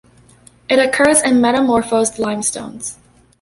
It 0.67 0.79
occurs 0.79 1.21
in 1.21 1.41
metamorphosed 1.41 2.17
limestones. 2.17 2.97